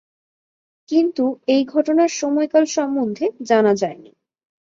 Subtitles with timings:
[0.89, 1.23] কিন্তু
[1.47, 4.11] এই ঘটনার সময়কাল সম্বন্ধে জানা যায়নি।